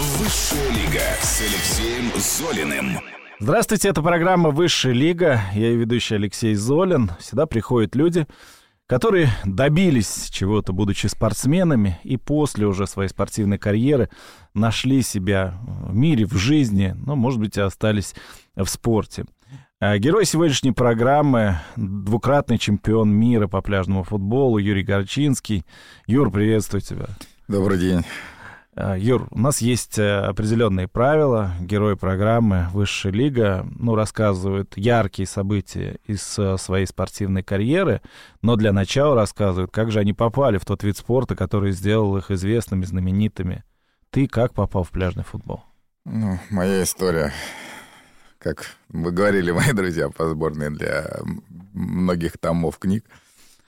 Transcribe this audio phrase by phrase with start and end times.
[0.00, 3.00] Высшая лига с Алексеем Золиным.
[3.38, 5.42] Здравствуйте, это программа «Высшая лига».
[5.52, 7.10] Я ее ведущий Алексей Золин.
[7.20, 8.26] Сюда приходят люди,
[8.86, 14.08] которые добились чего-то, будучи спортсменами, и после уже своей спортивной карьеры
[14.54, 18.14] нашли себя в мире, в жизни, ну, может быть, и остались
[18.56, 19.26] в спорте.
[19.80, 25.66] А Герой сегодняшней программы— двукратный чемпион мира по пляжному футболу Юрий Горчинский.
[26.06, 27.08] Юр, приветствую тебя.
[27.48, 28.02] Добрый день.
[28.76, 31.52] А, Юр, у нас есть э, определенные правила.
[31.60, 38.00] Герой программы «Высшая лига» ну, рассказывают яркие события из э, своей спортивной карьеры,
[38.42, 42.30] но для начала рассказывают, как же они попали в тот вид спорта, который сделал их
[42.30, 43.64] известными, знаменитыми.
[44.10, 45.64] Ты как попал в пляжный футбол?
[46.04, 47.32] Ну, моя история,
[48.38, 51.10] как вы говорили, мои друзья по сборной для
[51.72, 53.04] многих томов книг,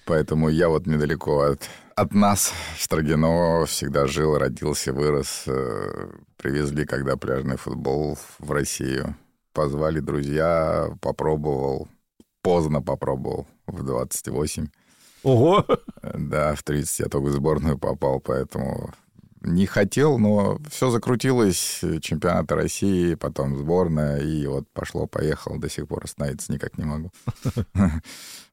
[0.05, 5.45] поэтому я вот недалеко от от нас Строгино всегда жил, родился, вырос.
[5.47, 9.17] Э, привезли, когда пляжный футбол в Россию.
[9.53, 11.89] Позвали друзья, попробовал.
[12.43, 14.69] Поздно попробовал, в 28.
[15.23, 15.65] Ого!
[16.03, 18.93] Да, в 30 я только в сборную попал, поэтому
[19.45, 21.81] не хотел, но все закрутилось.
[22.01, 27.11] Чемпионаты России, потом сборная, и вот пошло-поехало, до сих пор остановиться никак не могу.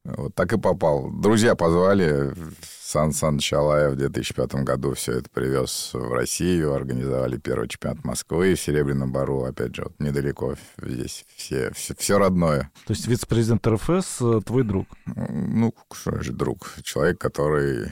[0.05, 1.11] Вот так и попал.
[1.11, 2.33] Друзья позвали,
[2.81, 8.55] Сан Саныч Алаев в 2005 году все это привез в Россию, организовали первый чемпионат Москвы
[8.55, 12.71] в Серебряном Бару, опять же, вот недалеко здесь, все, все, все родное.
[12.87, 14.87] То есть вице-президент РФС э, твой друг?
[15.05, 16.73] Ну, что же друг?
[16.81, 17.91] Человек, который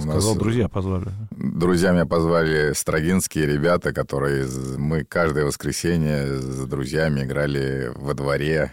[0.00, 0.38] Сказал, нас...
[0.38, 1.06] друзья позвали.
[1.30, 4.46] Друзья меня позвали строгинские ребята, которые
[4.78, 8.72] мы каждое воскресенье с друзьями играли во дворе.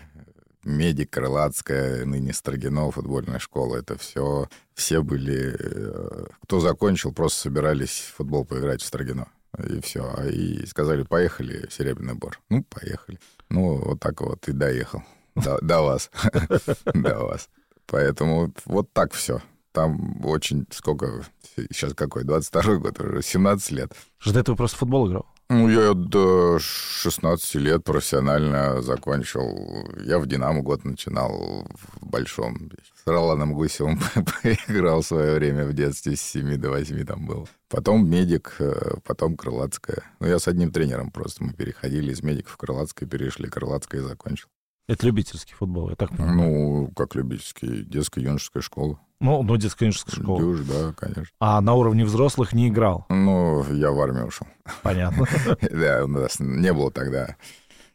[0.63, 3.77] Медик, Крылатская, ныне Строгино, футбольная школа.
[3.77, 5.55] Это все, все были...
[5.57, 9.27] Э, кто закончил, просто собирались в футбол поиграть в Строгино.
[9.57, 10.13] И все.
[10.29, 12.39] И сказали, поехали, Серебряный Бор.
[12.49, 13.19] Ну, поехали.
[13.49, 15.01] Ну, вот так вот и доехал.
[15.35, 16.11] До вас.
[16.93, 17.49] До вас.
[17.87, 19.41] Поэтому вот так все.
[19.79, 21.23] Там очень сколько,
[21.71, 23.93] сейчас какой, 22 год, уже 17 лет.
[24.17, 25.25] Что до этого просто футбол играл?
[25.49, 29.87] Ну, я до 16 лет профессионально закончил.
[30.03, 32.71] Я в «Динамо» год начинал в Большом.
[33.05, 34.01] С Роланом Гусевым
[34.43, 37.47] поиграл в свое время в детстве, с 7 до 8 там был.
[37.69, 40.03] Потом медик, э, потом Крылатская.
[40.19, 41.45] Ну, я с одним тренером просто.
[41.45, 44.49] Мы переходили из медика в Крылатское, перешли Крылатское и закончил.
[44.89, 46.35] Это любительский футбол, я так понимаю.
[46.35, 48.99] Ну, как любительский, детская юношеская школа.
[49.19, 50.39] Ну, ну детская юношеская школа.
[50.39, 51.33] Дюж, да, конечно.
[51.39, 53.05] А на уровне взрослых не играл?
[53.09, 54.47] Ну, я в армию ушел.
[54.81, 55.25] Понятно.
[55.61, 57.35] Да, у нас не было тогда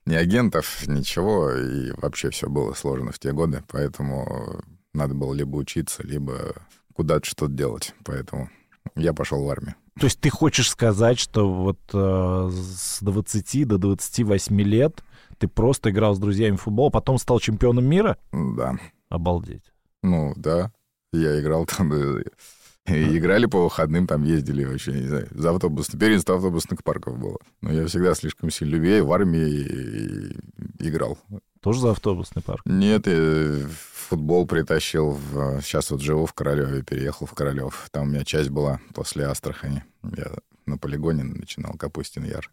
[0.07, 4.61] ни агентов, ничего, и вообще все было сложно в те годы, поэтому
[4.93, 6.55] надо было либо учиться, либо
[6.95, 8.51] куда-то что-то делать, поэтому
[8.95, 9.75] я пошел в армию.
[9.99, 15.03] То есть ты хочешь сказать, что вот э, с 20 до 28 лет
[15.39, 18.19] ты просто играл с друзьями в футбол, а потом стал чемпионом мира?
[18.33, 18.77] Да.
[19.09, 19.73] Обалдеть.
[20.03, 20.73] Ну, да.
[21.17, 21.93] Я играл там...
[22.87, 27.39] И играли по выходным, там ездили вообще, не знаю, за автобус, первенство автобусных парков было.
[27.63, 30.37] Но я всегда слишком сильно любил, в армии
[30.79, 31.17] играл.
[31.61, 32.61] Тоже за автобусный парк?
[32.67, 33.67] Нет, я
[34.05, 35.13] футбол притащил.
[35.13, 35.63] В...
[35.63, 37.89] Сейчас вот живу в Королеве, переехал в Королев.
[37.91, 39.83] Там у меня часть была после Астрахани.
[40.03, 40.33] Я
[40.67, 42.51] на полигоне начинал Капустин Яр.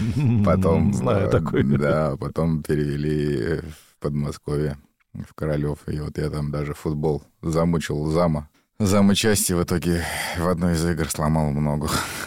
[0.44, 0.94] Потом...
[0.94, 1.64] Знаю э, такой.
[1.64, 4.78] Да, потом перевели в Подмосковье,
[5.14, 5.78] в Королев.
[5.86, 8.48] И вот я там даже футбол замучил зама.
[8.78, 10.04] Зам части в итоге
[10.36, 11.88] в одной из игр сломал много.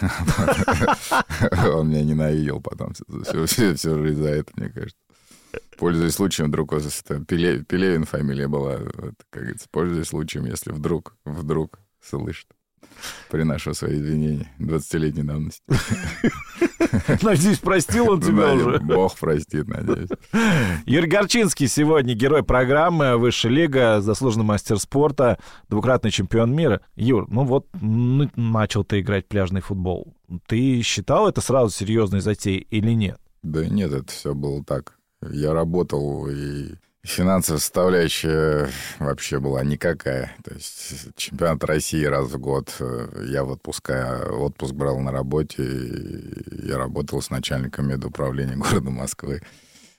[1.74, 3.46] Он меня ненавидел потом всю,
[4.02, 4.96] жизнь за это, мне кажется.
[5.76, 12.48] Пользуясь случаем, вдруг Пелевин фамилия была, вот, как говорится, пользуясь случаем, если вдруг, вдруг слышит.
[13.30, 15.62] Приношу свои извинения 20-летней давности.
[17.22, 18.78] Надеюсь, простил он тебя уже.
[18.80, 20.08] Бог простит, надеюсь.
[20.86, 25.38] Юрий Горчинский сегодня герой программы «Высшая лига», заслуженный мастер спорта,
[25.68, 26.80] двукратный чемпион мира.
[26.94, 30.14] Юр, ну вот ну, начал ты играть пляжный футбол.
[30.46, 33.18] Ты считал это сразу серьезной затеей или нет?
[33.42, 34.98] Да нет, это все было так.
[35.22, 36.74] Я работал и
[37.06, 38.68] Финансовая составляющая
[38.98, 40.34] вообще была никакая.
[40.42, 42.74] То есть чемпионат России раз в год.
[42.80, 45.62] Э, я в отпуска, отпуск брал на работе.
[46.64, 49.40] Я работал с начальником медуправления города Москвы.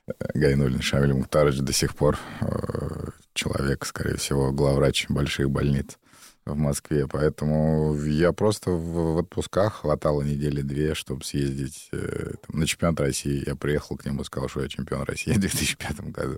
[0.07, 5.97] Э, Гайнулин Шамиль Мухтарович до сих пор э, человек, скорее всего, главврач больших больниц
[6.43, 7.07] в Москве.
[7.07, 13.45] Поэтому я просто в отпусках хватало недели-две, чтобы съездить там, на чемпионат России.
[13.47, 16.37] Я приехал к нему и сказал, что я чемпион России в 2005 году.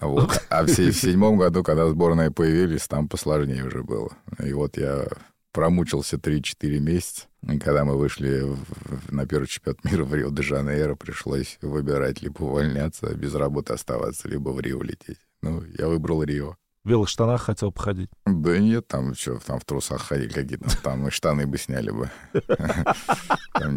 [0.00, 0.42] Вот.
[0.48, 4.10] А в, в седьмом году, когда сборные появились, там посложнее уже было.
[4.44, 5.06] И вот я
[5.52, 7.26] промучился 3-4 месяца.
[7.48, 13.14] И когда мы вышли в, на первый чемпионат мира в Рио-де-Жанейро, пришлось выбирать либо увольняться,
[13.14, 15.18] без работы оставаться, либо в Рио лететь.
[15.42, 16.56] Ну, я выбрал Рио.
[16.84, 18.10] В белых штанах хотел походить?
[18.26, 22.10] Да нет, там что, там в трусах ходили какие-то, там и штаны бы сняли бы.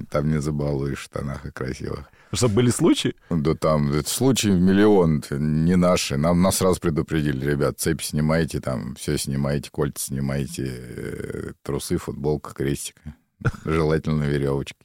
[0.10, 2.10] Там не забалуешь в штанах и красивых.
[2.34, 3.16] Что, были случаи?
[3.30, 6.18] Да там случаи миллион, не наши.
[6.18, 12.54] Нам нас сразу предупредили, ребят, цепь снимайте, там все снимайте, кольца снимайте, э, трусы, футболка,
[12.54, 12.96] крестик.
[13.64, 14.76] Желательно веревочки.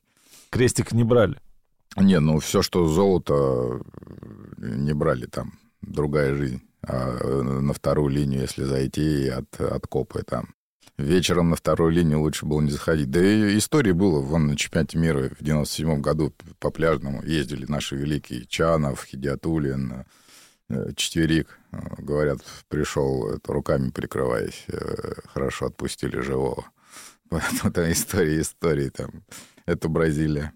[0.51, 1.41] Крестик не брали?
[1.97, 3.81] Не, ну все, что золото,
[4.59, 5.55] не брали там.
[5.81, 6.63] Другая жизнь.
[6.83, 10.55] А э, на вторую линию, если зайти от, от копы там.
[10.99, 13.11] Вечером на вторую линию лучше было не заходить.
[13.11, 14.21] Да и истории было.
[14.21, 20.05] Вон на чемпионате мира в 97 году по пляжному ездили наши великие Чанов, Хидиатулин,
[20.69, 21.59] э, Четверик.
[21.71, 24.67] Э, говорят, пришел руками прикрываясь.
[25.27, 26.67] Хорошо отпустили живого.
[27.29, 28.89] Поэтому там истории, истории.
[28.89, 29.25] Там.
[29.67, 30.53] Это Бразилия.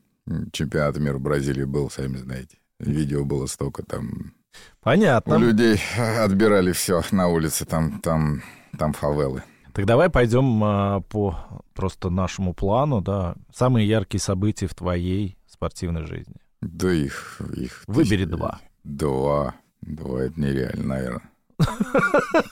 [0.53, 2.59] Чемпионат мира в Бразилии был, сами знаете.
[2.81, 4.35] Видео было столько там
[4.81, 5.37] Понятно.
[5.37, 5.81] У людей
[6.19, 8.43] отбирали все на улице, там, там,
[8.79, 9.43] там фавелы.
[9.73, 11.37] Так давай пойдем а, по
[11.75, 13.35] просто нашему плану, да.
[13.55, 16.37] Самые яркие события в твоей спортивной жизни.
[16.63, 17.41] Да их...
[17.55, 18.37] их Выбери тысяч...
[18.37, 18.61] два.
[18.85, 19.55] Два.
[19.83, 21.31] Два, это нереально, наверное.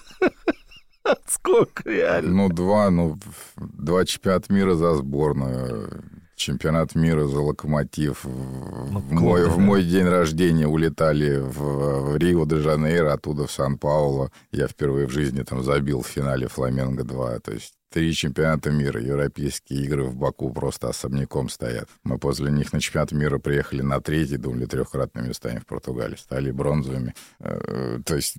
[1.27, 2.31] Сколько реально?
[2.31, 3.19] Ну, два, ну,
[3.56, 6.05] два чемпионата мира за сборную
[6.37, 8.25] чемпионат мира за локомотив.
[8.25, 14.31] Ну, в, мой, в мой день рождения улетали в, в Рио-де-Жанейро, оттуда в Сан-Пауло.
[14.53, 17.41] Я впервые в жизни там забил в финале Фламенго-2.
[17.41, 21.89] То есть три чемпионата мира, европейские игры в Баку просто особняком стоят.
[22.03, 26.51] Мы после них на чемпионат мира приехали на третий, думали, трехкратными местами в Португалии, стали
[26.51, 27.15] бронзовыми.
[27.39, 28.37] Э, то есть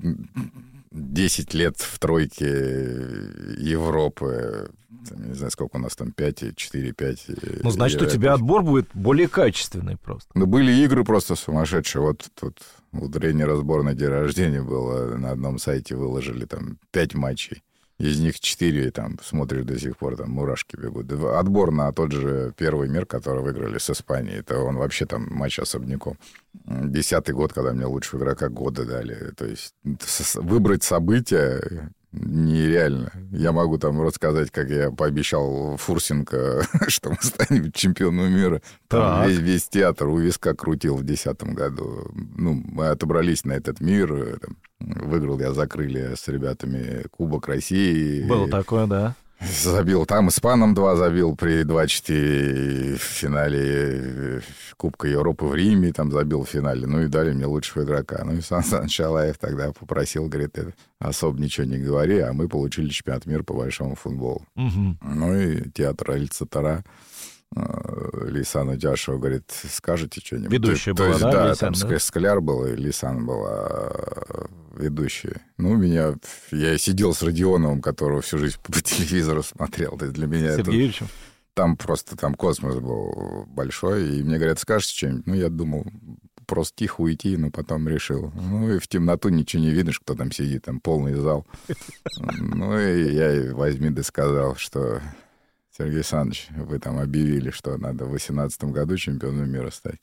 [0.96, 2.48] 10 лет в тройке
[3.58, 4.70] Европы,
[5.12, 7.26] не знаю, сколько у нас там, 5, 4, 5.
[7.64, 10.30] Ну, значит, у тебя отбор будет более качественный просто.
[10.34, 12.02] Ну, были игры просто сумасшедшие.
[12.02, 12.60] Вот тут
[12.94, 17.62] у тренера сборной день рождения было, на одном сайте выложили там 5 матчей
[17.98, 21.12] из них четыре там смотришь до сих пор, там мурашки бегут.
[21.12, 25.60] Отбор на тот же первый мир, который выиграли с Испанией, это он вообще там матч
[25.60, 26.18] особняком.
[26.66, 29.32] Десятый год, когда мне лучшего игрока года дали.
[29.32, 29.74] То есть
[30.36, 33.12] выбрать события нереально.
[33.32, 38.62] Я могу там рассказать, как я пообещал Фурсенко, что мы станем чемпионом мира.
[38.88, 42.12] Там весь, весь театр у виска крутил в 2010 году.
[42.14, 44.40] Ну, мы отобрались на этот мир.
[44.40, 48.24] Там, выиграл я закрыли с ребятами Кубок России.
[48.24, 49.16] Было такое, да.
[49.42, 54.42] Забил там испаном два забил при 2-4 в финале э,
[54.78, 56.88] Кубка Европы в Риме, там забил в финале.
[56.88, 58.24] Ну и дали мне лучшего игрока.
[58.24, 60.58] Ну и Сан Санчалаев тогда попросил, говорит,
[61.00, 64.46] особо ничего не говори, а мы получили чемпионат мира по большому футболу.
[64.56, 64.98] Угу.
[65.02, 66.12] Ну и театр.
[66.12, 66.82] Э,
[67.56, 70.52] Лисан Дяшева говорит, скажете что-нибудь?
[70.52, 72.00] Ведущая то, была, то есть, да, да, Лисан, там да?
[72.00, 73.92] Скляр был, и Лисан была
[74.76, 75.42] ведущая.
[75.58, 76.16] Ну, меня...
[76.52, 79.98] Я сидел с Родионовым, которого всю жизнь по телевизору смотрел.
[79.98, 81.06] То есть для меня Сергеевичем?
[81.06, 81.14] это...
[81.54, 85.26] Там просто там космос был большой, и мне говорят, скажешь что-нибудь?
[85.26, 85.86] Ну, я думал,
[86.46, 88.32] просто тихо уйти, но потом решил.
[88.36, 91.46] Ну, и в темноту ничего не видишь, кто там сидит, там полный зал.
[92.18, 95.02] Ну, и я возьми да сказал, что
[95.78, 100.00] Сергей Александрович, вы там объявили, что надо в 2018 году чемпионом мира стать.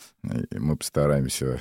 [0.51, 1.61] И мы постараемся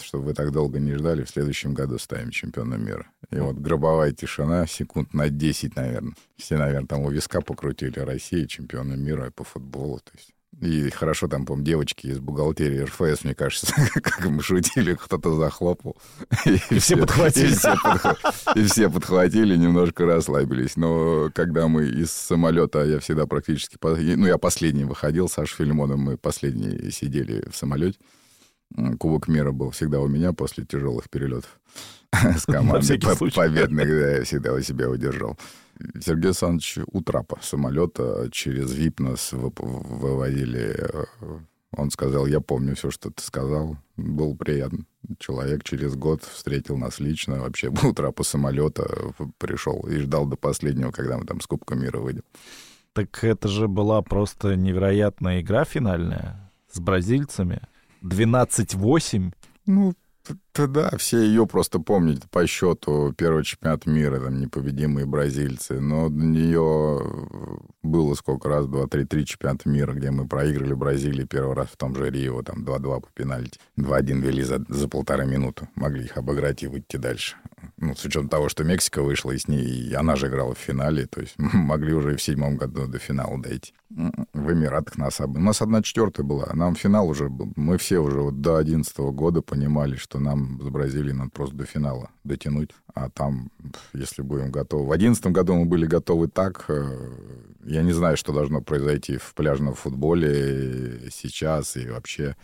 [0.00, 3.06] чтобы вы так долго не ждали, в следующем году станем чемпионом мира.
[3.30, 6.14] И вот гробовая тишина, секунд на 10, наверное.
[6.36, 10.00] Все, наверное, там у виска покрутили России, чемпионы мира по футболу.
[10.00, 10.34] То есть.
[10.60, 15.96] И хорошо там, по девочки из бухгалтерии РФС, мне кажется, как мы шутили, кто-то захлопал.
[16.46, 17.52] И, и все подхватили.
[17.52, 18.56] И все, подх...
[18.56, 20.76] и все подхватили, немножко расслабились.
[20.76, 23.78] Но когда мы из самолета, я всегда практически...
[23.82, 27.98] Ну, я последний выходил, Саша Филимоном, мы последние сидели в самолете.
[28.98, 31.60] Кубок мира был всегда у меня после тяжелых перелетов
[32.12, 35.38] с командой победных, да, я всегда у себя удержал.
[36.00, 40.76] Сергей Александрович у трапа самолета через ВИП нас выводили.
[40.78, 41.04] Э,
[41.76, 43.76] он сказал, я помню все, что ты сказал.
[43.96, 44.86] Был приятный
[45.18, 45.64] человек.
[45.64, 47.40] Через год встретил нас лично.
[47.40, 48.88] Вообще был трапа самолета,
[49.38, 52.22] пришел и ждал до последнего, когда мы там с Кубка мира выйдем.
[52.92, 57.60] Так это же была просто невероятная игра финальная с бразильцами.
[58.02, 59.32] 12-8.
[59.66, 59.94] Ну,
[60.56, 65.80] Да, да, все ее просто помнят по счету первого чемпионата мира, там, непобедимые бразильцы.
[65.80, 67.02] Но для нее
[67.82, 71.76] было сколько раз, два, три, три чемпионата мира, где мы проиграли Бразилии первый раз в
[71.76, 73.58] том же Рио, там 2-2 по пенальти.
[73.78, 75.68] 2-1 вели за, за полтора минуты.
[75.74, 77.36] Могли их обыграть и выйти дальше.
[77.76, 80.58] Ну, с учетом того, что Мексика вышла, и с ней и она же играла в
[80.58, 83.72] финале, то есть могли уже и в седьмом году до финала дойти.
[83.90, 85.36] В Эмиратах нас об...
[85.36, 87.52] У нас одна четвертая была, нам финал уже был.
[87.56, 91.64] Мы все уже вот до одиннадцатого года понимали, что нам с Бразилией надо просто до
[91.64, 92.70] финала дотянуть.
[92.94, 93.50] А там,
[93.92, 94.86] если будем готовы...
[94.86, 97.16] В одиннадцатом году мы были готовы так, э,
[97.64, 102.36] я не знаю, что должно произойти в пляжном футболе сейчас и вообще,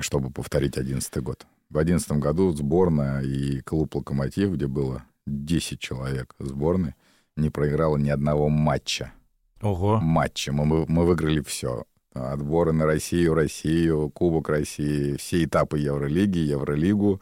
[0.00, 1.46] чтобы повторить одиннадцатый год.
[1.70, 6.94] В одиннадцатом году сборная и клуб «Локомотив», где было 10 человек сборной,
[7.36, 9.12] не проиграла ни одного матча.
[9.60, 9.98] Ого.
[10.00, 10.52] Матча.
[10.52, 11.84] Мы, мы выиграли все.
[12.14, 17.20] Отборы на Россию, Россию, Кубок России, все этапы Евролиги, Евролигу,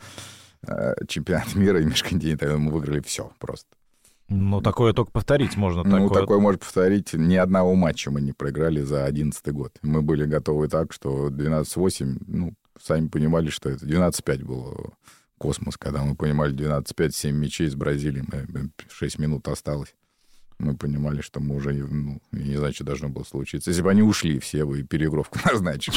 [0.66, 2.58] э, чемпионат мира и межконтинентальный.
[2.58, 3.68] Мы выиграли все просто.
[4.28, 5.84] Ну, такое только повторить можно.
[5.84, 7.12] Ну, такое, может повторить.
[7.12, 9.76] Ни одного матча мы не проиграли за 11 год.
[9.82, 14.94] Мы были готовы так, что 12-8, ну, сами понимали, что это 12-5 был
[15.38, 19.94] космос, когда мы понимали 12-5, 7 мячей из Бразилии, мы, 6 минут осталось.
[20.58, 23.70] Мы понимали, что мы уже, ну, не знаю, что должно было случиться.
[23.70, 25.96] Если бы они ушли все, бы и переигровку назначили.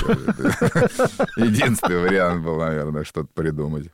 [1.40, 3.90] Единственный вариант был, наверное, что-то придумать.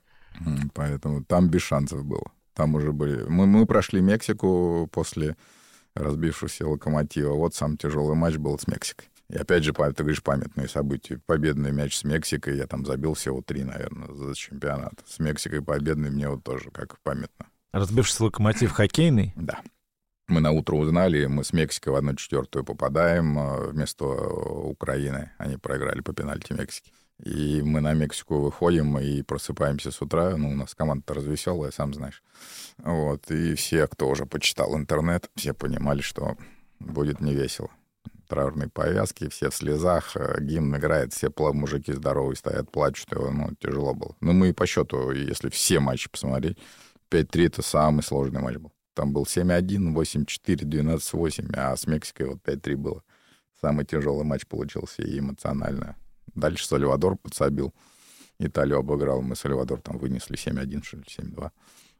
[0.73, 2.31] Поэтому там без шансов было.
[2.53, 3.23] Там уже были...
[3.27, 5.35] Мы, мы прошли Мексику после
[5.93, 7.33] разбившегося локомотива.
[7.33, 9.07] Вот самый тяжелый матч был с Мексикой.
[9.29, 11.19] И опять же, ты говоришь, памятные события.
[11.25, 14.93] Победный мяч с Мексикой, я там забил всего три, наверное, за чемпионат.
[15.07, 17.47] С Мексикой победный мне вот тоже как памятно.
[17.71, 19.33] Разбившийся локомотив хоккейный?
[19.35, 19.61] Да.
[20.27, 25.31] Мы на утро узнали, мы с Мексикой в одну четвертую попадаем э, вместо Украины.
[25.37, 26.91] Они проиграли по пенальти Мексики.
[27.23, 30.35] И мы на Мексику выходим и просыпаемся с утра.
[30.35, 32.23] Ну, у нас команда развеселая, сам знаешь.
[32.79, 33.29] Вот.
[33.29, 36.35] И все, кто уже почитал интернет, все понимали, что
[36.79, 37.69] будет невесело.
[38.27, 43.11] Траурные повязки, все в слезах, э, гимн играет, все мужики здоровые стоят, плачут.
[43.11, 44.15] Ну, тяжело было.
[44.21, 46.57] Но мы и по счету, если все матчи посмотреть,
[47.11, 48.74] 5-3— это самый сложный матч был.
[48.95, 53.03] Там был 7-1, 8-4, 12-8, а с Мексикой вот 5-3 было.
[53.61, 55.95] Самый тяжелый матч получился и эмоционально.
[56.33, 57.73] Дальше Сальвадор подсобил.
[58.39, 59.21] Италию обыграл.
[59.21, 61.51] Мы Сальвадор там вынесли 7-1, что ли, 7-2.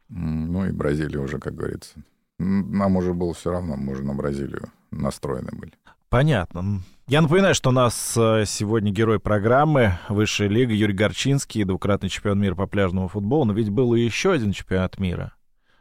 [0.09, 2.01] Ну и Бразилия уже, как говорится.
[2.37, 5.73] Нам уже было все равно, мы уже на Бразилию настроены были.
[6.09, 6.81] Понятно.
[7.07, 12.39] Я напоминаю, что у нас э, сегодня герой программы Высшая лига Юрий Горчинский, двукратный чемпион
[12.39, 13.45] мира по пляжному футболу.
[13.45, 15.33] Но ведь был еще один чемпионат мира.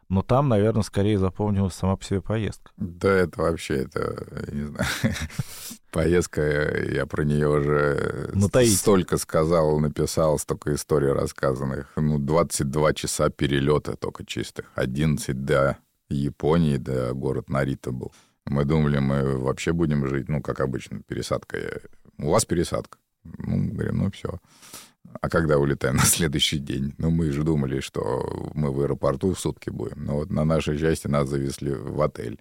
[0.09, 2.71] Но там, наверное, скорее запомнилась сама по себе поездка.
[2.77, 4.87] Да, это вообще, это, не знаю,
[5.91, 6.43] поездка,
[6.91, 8.33] я про нее уже
[8.67, 11.93] столько сказал, написал, столько историй рассказанных.
[11.97, 14.71] Ну, 22 часа перелета только чистых.
[14.75, 18.13] 11 до Японии, до город Нарита был.
[18.47, 21.81] Мы думали, мы вообще будем жить, ну, как обычно, пересадка.
[22.19, 22.99] У вас пересадка.
[23.25, 24.39] Ну, говорим, ну, все.
[25.21, 26.95] А когда улетаем на следующий день?
[26.99, 30.05] Ну, мы же думали, что мы в аэропорту в сутки будем.
[30.05, 32.41] Но вот на нашей части нас завезли в отель.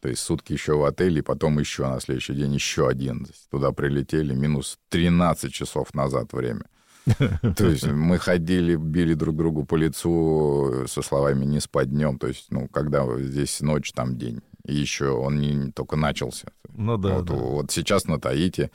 [0.00, 3.26] То есть сутки еще в отеле, и потом еще на следующий день еще один.
[3.50, 6.66] Туда прилетели минус 13 часов назад время.
[7.56, 12.18] То есть мы ходили, били друг другу по лицу со словами «не спать днем».
[12.18, 14.42] То есть, ну, когда здесь ночь, там день.
[14.66, 16.48] И еще он не, не только начался.
[16.74, 17.34] Ну да вот, да.
[17.34, 18.70] вот сейчас на Таити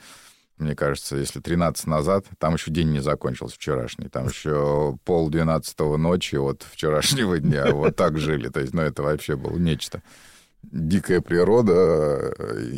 [0.60, 5.96] мне кажется, если 13 назад, там еще день не закончился вчерашний, там еще пол двенадцатого
[5.96, 8.48] ночи от вчерашнего дня вот так жили.
[8.48, 10.02] То есть, ну, это вообще было нечто.
[10.62, 12.34] Дикая природа.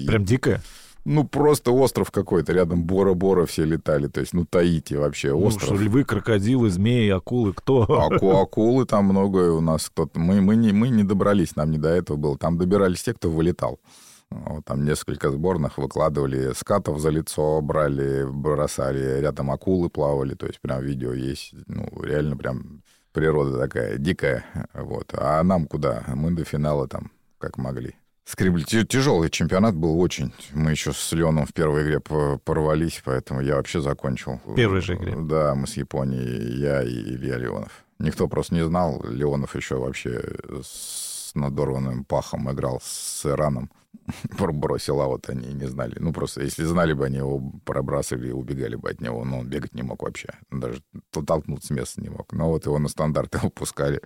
[0.06, 0.62] Прям дикая?
[1.04, 5.70] Ну, просто остров какой-то, рядом Бора-Бора все летали, то есть, ну, Таити вообще ну, остров.
[5.70, 7.82] Ну, что, львы, крокодилы, змеи, акулы, кто?
[7.82, 10.20] Аку, акулы там много у нас кто-то.
[10.20, 12.38] Мы, мы, не, мы не добрались, нам не до этого было.
[12.38, 13.80] Там добирались те, кто вылетал.
[14.46, 20.60] Вот, там несколько сборных выкладывали скатов за лицо, брали, бросали, рядом акулы плавали, то есть
[20.60, 25.12] прям видео есть, ну, реально прям природа такая дикая, вот.
[25.14, 26.04] А нам куда?
[26.08, 27.94] Мы до финала там как могли.
[28.24, 28.62] Скребли.
[28.62, 30.32] Тяжелый чемпионат был очень.
[30.52, 34.40] Мы еще с Леоном в первой игре порвались, поэтому я вообще закончил.
[34.44, 35.16] В первой же игре?
[35.16, 37.84] Да, мы с Японией, я и Илья Леонов.
[37.98, 39.04] Никто просто не знал.
[39.08, 40.22] Леонов еще вообще
[40.62, 43.70] с надорванным пахом играл с Ираном.
[44.38, 45.96] бросил, а вот они не знали.
[45.98, 49.24] Ну, просто если знали бы, они его пробрасывали и убегали бы от него.
[49.24, 50.30] Но он бегать не мог вообще.
[50.50, 52.32] Даже толкнуться с места не мог.
[52.32, 54.00] Но вот его на стандарты выпускали.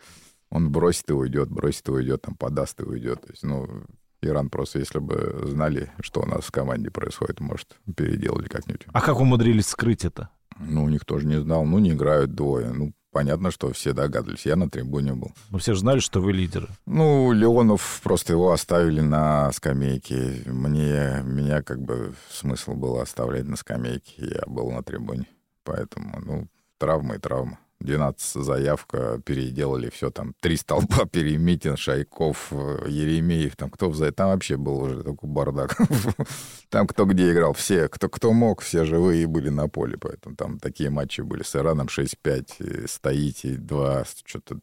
[0.51, 3.23] Он бросит и уйдет, бросит и уйдет, там подаст и уйдет.
[3.23, 3.85] То есть, ну,
[4.23, 8.87] Иран просто, если бы знали, что у нас в команде происходит, может, переделали как-нибудь.
[8.93, 10.31] А как умудрились скрыть это?
[10.59, 11.65] Ну, никто же не знал.
[11.65, 12.73] Ну, не играют двое.
[12.73, 14.45] Ну, понятно, что все догадывались.
[14.45, 15.33] Я на трибуне был.
[15.49, 16.69] Ну, все же знали, что вы лидеры.
[16.85, 20.43] Ну, Леонов, просто его оставили на скамейке.
[20.45, 24.13] Мне, меня как бы смысл было оставлять на скамейке.
[24.19, 25.25] Я был на трибуне.
[25.65, 27.59] Поэтому, ну, травма и травма.
[27.81, 34.31] 12 заявка, переделали все там, три столба, Перемитин, Шайков, э, Еремеев, там кто взять, там
[34.31, 35.77] вообще был уже такой бардак.
[36.69, 40.59] Там кто где играл, все, кто, кто мог, все живые были на поле, поэтому там
[40.59, 44.59] такие матчи были с Ираном 6-5, стоите 2, что-то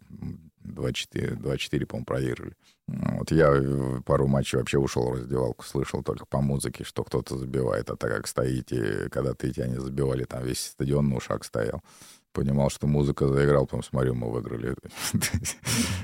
[0.66, 2.54] 2-4, 2-4, по-моему, проиграли.
[2.88, 3.54] Вот я
[4.06, 8.12] пару матчей вообще ушел в раздевалку, слышал только по музыке, что кто-то забивает, а так
[8.12, 11.82] как стоите, когда-то эти они забивали, там весь стадион на ушах стоял
[12.34, 14.76] понимал, что музыка заиграл, потом смотрю, мы выиграли.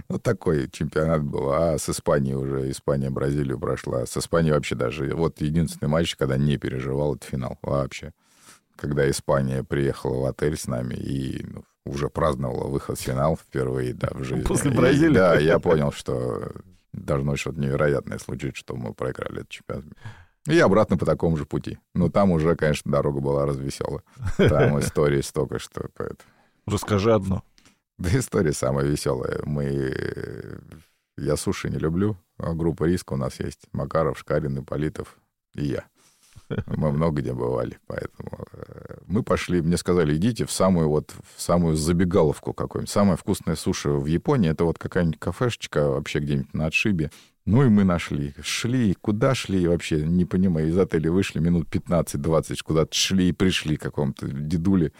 [0.07, 1.51] Вот такой чемпионат был.
[1.51, 4.05] А с Испанией уже, Испания Бразилию прошла.
[4.05, 5.13] С Испанией вообще даже...
[5.15, 8.13] Вот единственный матч, когда не переживал, это финал вообще.
[8.75, 13.93] Когда Испания приехала в отель с нами и ну, уже праздновала выход в финал впервые,
[13.93, 14.43] да, в жизни.
[14.45, 15.13] После Бразилии?
[15.13, 16.51] да, я понял, что
[16.93, 19.85] должно что-то невероятное случиться, что мы проиграли этот чемпионат.
[20.49, 21.77] И обратно по такому же пути.
[21.93, 24.01] Но там уже, конечно, дорога была развеселая.
[24.37, 25.89] Там истории столько, что...
[25.95, 26.29] Поэтому...
[26.65, 27.43] Расскажи одну.
[27.97, 29.41] Да история самая веселая.
[29.43, 29.93] Мы...
[31.17, 32.17] Я суши не люблю.
[32.37, 33.67] А группа риска у нас есть.
[33.73, 35.17] Макаров, Шкарин, Ипполитов
[35.53, 35.85] и я.
[36.65, 41.41] Мы много где бывали, поэтому э, мы пошли, мне сказали, идите в самую вот, в
[41.41, 42.89] самую забегаловку какую-нибудь.
[42.89, 47.11] Самая вкусная суши в Японии, это вот какая-нибудь кафешечка вообще где-нибудь на отшибе.
[47.49, 48.35] Ну и мы нашли.
[48.43, 50.69] Шли, куда шли вообще, не понимаю.
[50.69, 54.93] Из отеля вышли минут 15-20, куда-то шли и пришли к какому-то дедуле.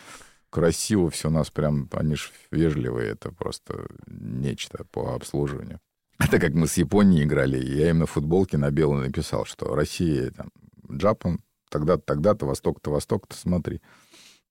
[0.50, 5.80] Красиво все у нас прям, они же вежливые, это просто нечто по обслуживанию.
[6.18, 10.32] Это как мы с Японией играли, я им на футболке на белой написал, что Россия,
[10.32, 10.50] там,
[10.92, 13.80] Джапан, тогда-то, тогда-то, Восток-то, Восток-то, смотри.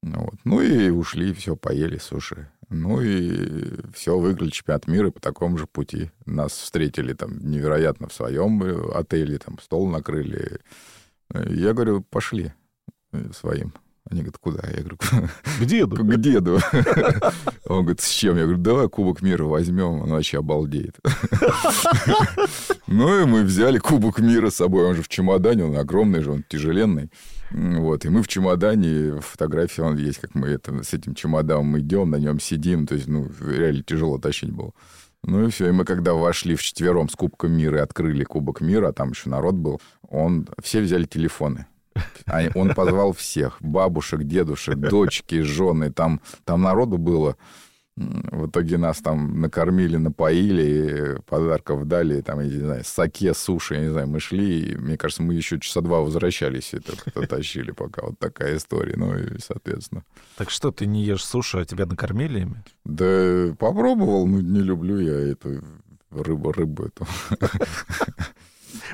[0.02, 0.36] Вот.
[0.44, 2.48] Ну и ушли, все, поели суши.
[2.70, 6.10] Ну и все, выиграли чемпионат мира по такому же пути.
[6.26, 10.60] Нас встретили там невероятно в своем э, отеле, там стол накрыли.
[11.32, 12.52] Я говорю, пошли
[13.12, 13.72] э, своим.
[14.10, 14.60] Они говорят, куда?
[14.68, 15.96] Я говорю, к деду.
[15.96, 16.60] К деду.
[17.66, 18.36] Он говорит, с чем?
[18.36, 20.96] Я говорю, давай Кубок мира возьмем, он вообще обалдеет.
[22.86, 26.32] Ну и мы взяли Кубок мира с собой, он же в чемодане, он огромный же,
[26.32, 27.10] он тяжеленный.
[27.50, 32.10] Вот, и мы в чемодане, фотографии он есть, как мы это, с этим чемоданом идем,
[32.10, 34.72] на нем сидим, то есть, ну, реально тяжело тащить было.
[35.22, 38.60] Ну и все, и мы когда вошли в четвером с Кубком мира и открыли Кубок
[38.60, 41.66] мира, а там еще народ был, он, все взяли телефоны.
[42.54, 47.36] Он позвал всех, бабушек, дедушек, дочки, жены, там, там народу было
[47.98, 53.80] в итоге нас там накормили, напоили, подарков дали, там, я не знаю, саке, суши, я
[53.80, 58.02] не знаю, мы шли, и, мне кажется, мы еще часа два возвращались, это тащили пока.
[58.06, 60.04] Вот такая история, ну и, соответственно.
[60.36, 62.62] Так что, ты не ешь суши, а тебя накормили ими?
[62.84, 65.62] Да попробовал, но не люблю я эту
[66.10, 67.06] рыбу, рыбу эту.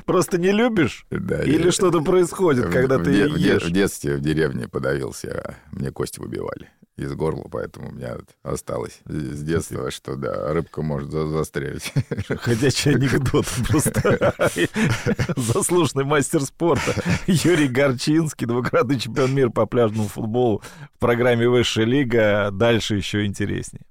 [0.05, 1.05] Просто не любишь?
[1.09, 1.43] Да.
[1.43, 3.63] Или что-то происходит, когда ты ешь?
[3.63, 9.01] В детстве в деревне подавился, а мне кости выбивали из горла, поэтому у меня осталось
[9.05, 11.93] с детства, что да, рыбка может за застрелить.
[12.27, 14.33] Ходячий анекдот просто.
[15.35, 16.93] Заслуженный мастер спорта
[17.27, 22.49] Юрий Горчинский, двукратный чемпион мира по пляжному футболу в программе «Высшая лига».
[22.51, 23.83] Дальше еще интереснее.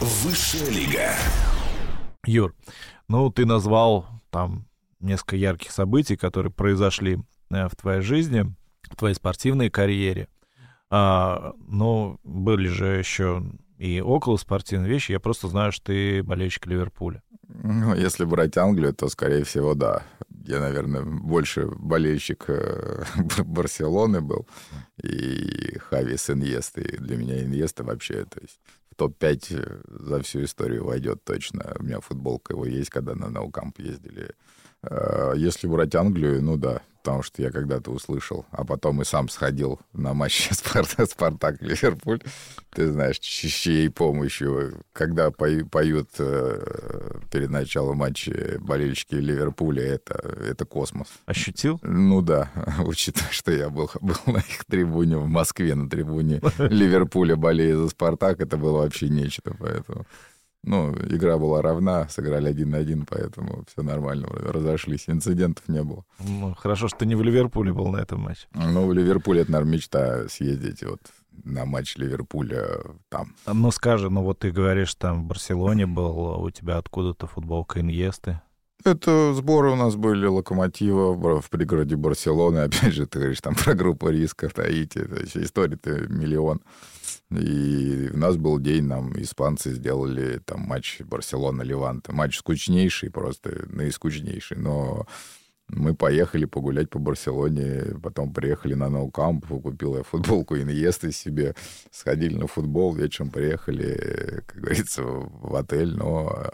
[0.00, 1.14] Высшая лига.
[2.26, 2.54] Юр,
[3.08, 4.66] ну ты назвал там
[5.00, 7.18] несколько ярких событий, которые произошли
[7.50, 10.28] э, в твоей жизни, в твоей спортивной карьере.
[10.90, 13.42] А, но были же еще
[13.78, 15.12] и около спортивные вещи.
[15.12, 17.22] Я просто знаю, что ты болельщик Ливерпуля.
[17.48, 20.02] Ну, если брать Англию, то, скорее всего, да.
[20.46, 23.04] Я, наверное, больше болельщик э,
[23.44, 24.46] Барселоны был.
[25.02, 26.96] И Хави с Иньесты.
[26.98, 31.74] Для меня Иньеста вообще, то есть в топ-5 э, за всю историю войдет точно.
[31.78, 34.30] У меня футболка его есть, когда на Наукамп ездили.
[34.90, 39.28] Э, если брать Англию, ну да, потому что я когда-то услышал, а потом и сам
[39.28, 42.20] сходил на матч Спартак, Спартак Ливерпуль.
[42.70, 50.14] Ты знаешь, чьей помощью, когда поют э, перед началом матча болельщики Ливерпуля, это,
[50.48, 51.08] это космос.
[51.26, 51.78] Ощутил?
[51.82, 52.50] Ну да,
[52.86, 57.90] учитывая, что я был, был на их трибуне в Москве, на трибуне Ливерпуля болея за
[57.90, 60.06] Спартак, это было вообще нечто, поэтому...
[60.66, 66.04] Ну, игра была равна, сыграли один на один, поэтому все нормально, разошлись, инцидентов не было.
[66.18, 68.46] Ну, хорошо, что ты не в Ливерпуле был на этом матче.
[68.54, 71.00] Ну, в Ливерпуле это, наверное, мечта съездить вот
[71.44, 73.34] на матч Ливерпуля там.
[73.46, 78.40] Ну, скажи, ну вот ты говоришь, там в Барселоне был, у тебя откуда-то футболка Иньесты.
[78.84, 82.58] Это сборы у нас были Локомотива в пригороде Барселоны.
[82.64, 84.98] Опять же, ты говоришь там про группу риска, Таити.
[85.34, 86.60] История-то миллион.
[87.36, 92.12] И у нас был день, нам испанцы сделали там матч Барселона-Леванта.
[92.12, 94.56] Матч скучнейший, просто наискучнейший.
[94.56, 95.06] Но
[95.68, 101.54] мы поехали погулять по Барселоне, потом приехали на Ноукамп, купил я футболку Иньесты себе,
[101.90, 106.52] сходили на футбол, вечером приехали, как говорится, в отель, но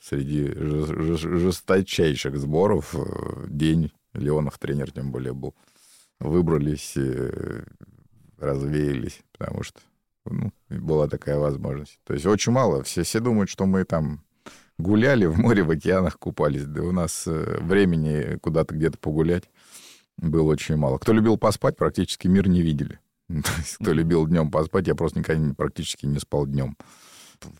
[0.00, 5.54] среди жесточайших сборов э, день Леонов тренер тем более был.
[6.20, 7.64] Выбрались, э,
[8.38, 9.80] развеялись, потому что
[10.30, 11.98] ну, была такая возможность.
[12.04, 12.82] То есть очень мало.
[12.82, 14.22] Все, все думают, что мы там
[14.78, 16.64] гуляли в море, в океанах купались.
[16.64, 19.44] Да у нас э, времени куда-то где-то погулять
[20.18, 20.98] было очень мало.
[20.98, 22.98] Кто любил поспать, практически мир не видели.
[23.80, 26.76] Кто любил днем поспать, я просто никогда практически не спал днем.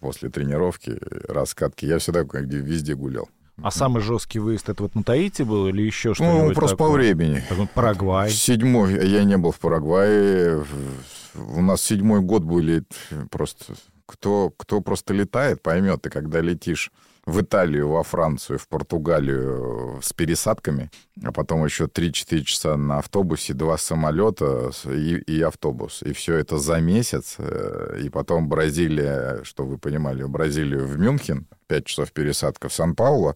[0.01, 0.99] После тренировки,
[1.29, 1.85] раскатки.
[1.85, 3.29] Я всегда везде гулял.
[3.63, 6.49] А самый жесткий выезд это вот на Таити был или еще что-нибудь?
[6.49, 6.89] Ну, просто такое?
[6.89, 7.43] по времени.
[7.75, 8.31] Парагвай.
[8.31, 10.65] Седьмой, я не был в Парагвае.
[11.35, 12.85] У нас седьмой год были
[13.31, 13.75] просто...
[14.05, 16.93] Кто, кто просто летает, поймет, ты когда летишь
[17.27, 20.91] в Италию, во Францию, в Португалию с пересадками,
[21.25, 26.03] а потом еще 3-4 часа на автобусе, два самолета и, и автобус.
[26.03, 27.35] И все это за месяц.
[27.39, 33.35] Э, и потом Бразилия, что вы понимали, Бразилию в Мюнхен, 5 часов пересадка в Сан-Пауло,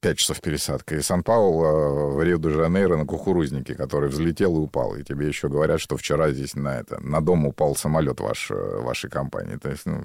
[0.00, 0.94] 5 часов пересадка.
[0.94, 4.94] И Сан-Пауло в Рио-де-Жанейро на кукурузнике, который взлетел и упал.
[4.94, 8.54] И тебе еще говорят, что вчера здесь на, это, на дом упал самолет ваш, э,
[8.54, 9.56] вашей компании.
[9.56, 10.04] То есть, ну,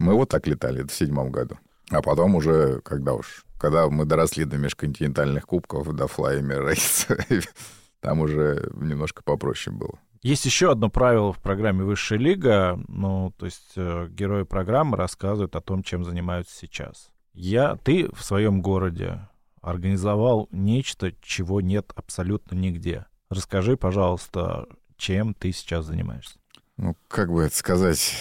[0.00, 1.56] мы вот так летали в седьмом году.
[1.92, 7.06] А потом уже, когда уж, когда мы доросли до межконтинентальных кубков, до Рейс,
[8.00, 9.98] там уже немножко попроще было.
[10.22, 12.80] Есть еще одно правило в программе «Высшая лига».
[12.88, 17.10] Ну, то есть э, герои программы рассказывают о том, чем занимаются сейчас.
[17.34, 19.28] Я, ты в своем городе
[19.60, 23.06] организовал нечто, чего нет абсолютно нигде.
[23.30, 26.38] Расскажи, пожалуйста, чем ты сейчас занимаешься?
[26.76, 28.14] Ну, как бы это сказать,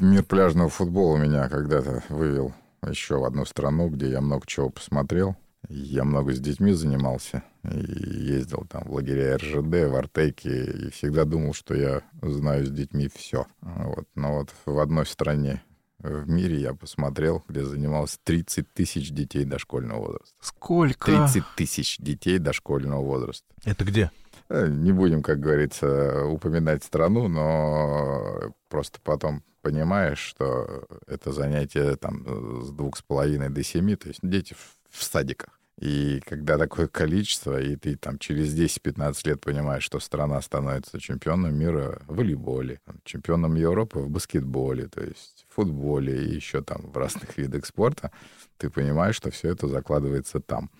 [0.00, 2.54] мир пляжного футбола меня когда-то вывел
[2.90, 5.36] еще в одну страну, где я много чего посмотрел.
[5.68, 11.24] Я много с детьми занимался и ездил там в лагеря РЖД, в Артеке, и всегда
[11.24, 13.46] думал, что я знаю с детьми все.
[13.60, 14.06] Вот.
[14.14, 15.62] Но вот в одной стране
[15.98, 20.34] в мире я посмотрел, где занималось 30 тысяч детей дошкольного возраста.
[20.40, 21.06] Сколько?
[21.06, 23.46] 30 тысяч детей дошкольного возраста.
[23.64, 24.10] Это где?
[24.48, 32.62] Э, не будем, как говорится, упоминать страну, но просто потом понимаешь, что это занятие там
[32.62, 35.58] с двух с половиной до семи, то есть дети в, в садиках.
[35.80, 41.58] И когда такое количество, и ты там через 10-15 лет понимаешь, что страна становится чемпионом
[41.58, 46.96] мира в волейболе, чемпионом Европы в баскетболе, то есть в футболе и еще там в
[46.96, 48.12] разных видах спорта,
[48.58, 50.70] ты понимаешь, что все это закладывается там.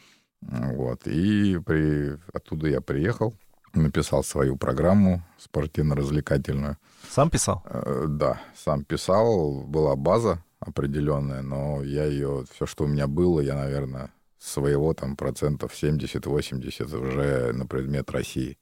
[0.40, 1.08] Вот.
[1.08, 2.18] И при...
[2.32, 3.36] оттуда я приехал,
[3.78, 6.78] написал свою программу спортивно-развлекательную.
[7.10, 7.62] Сам писал?
[7.66, 9.62] Э, да, сам писал.
[9.62, 15.16] Была база определенная, но я ее, все, что у меня было, я, наверное, своего там
[15.16, 18.58] процентов 70-80 уже на предмет России.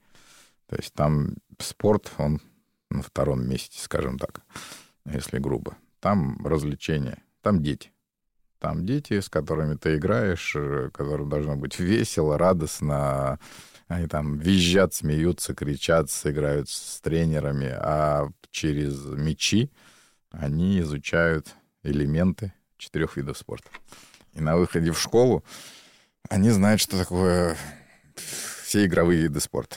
[0.67, 2.41] То есть там спорт, он
[2.91, 4.41] на втором месте, скажем так,
[5.05, 5.77] если грубо.
[6.01, 7.91] Там развлечения, там дети.
[8.59, 13.39] Там дети, с которыми ты играешь, э, которым должно быть весело, радостно,
[13.89, 19.71] они там визжат, смеются, кричат, играют с тренерами, а через мячи
[20.31, 23.69] они изучают элементы четырех видов спорта.
[24.33, 25.45] И на выходе в школу
[26.29, 27.57] они знают, что такое
[28.65, 29.77] все игровые виды спорта.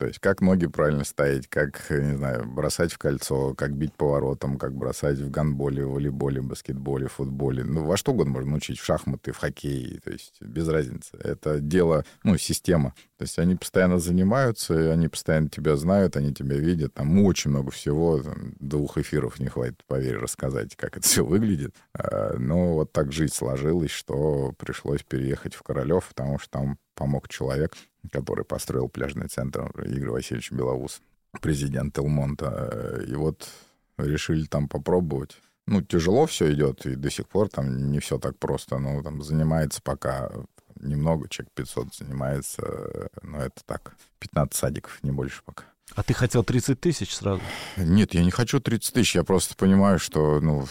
[0.00, 4.56] То есть как ноги правильно ставить, как, не знаю, бросать в кольцо, как бить поворотом,
[4.56, 7.64] как бросать в гандболе, волейболе, баскетболе, футболе.
[7.64, 10.00] Ну, во что угодно можно научить, в шахматы, в хоккее.
[10.00, 11.18] То есть без разницы.
[11.18, 12.94] Это дело, ну, система.
[13.18, 16.94] То есть они постоянно занимаются, они постоянно тебя знают, они тебя видят.
[16.94, 18.22] Там очень много всего.
[18.22, 21.74] Там, двух эфиров не хватит, поверь, рассказать, как это все выглядит.
[21.92, 27.28] А, но вот так жизнь сложилась, что пришлось переехать в Королев, потому что там помог
[27.28, 27.74] человек,
[28.12, 31.00] который построил пляжный центр Игорь Васильевич Белоус,
[31.40, 33.02] президент Элмонта.
[33.08, 33.48] И вот
[33.96, 35.38] решили там попробовать.
[35.66, 38.78] Ну, тяжело все идет, и до сих пор там не все так просто.
[38.78, 40.30] Но там занимается пока
[40.76, 45.64] немного, человек 500 занимается, но это так, 15 садиков, не больше пока.
[45.94, 47.42] А ты хотел 30 тысяч сразу?
[47.76, 50.66] Нет, я не хочу 30 тысяч, я просто понимаю, что, ну,